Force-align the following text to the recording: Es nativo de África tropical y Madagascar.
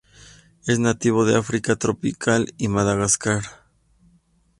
Es 0.65 0.79
nativo 0.79 1.25
de 1.25 1.37
África 1.37 1.75
tropical 1.75 2.55
y 2.57 2.69
Madagascar. 2.69 3.43